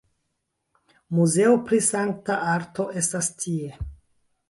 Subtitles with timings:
[1.19, 3.73] Muzeo pri sankta arto estas tie.